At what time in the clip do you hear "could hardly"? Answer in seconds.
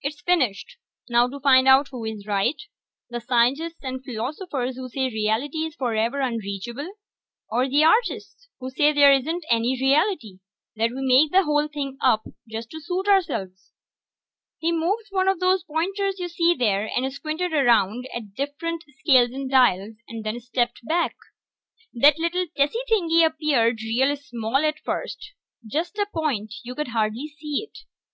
26.74-27.26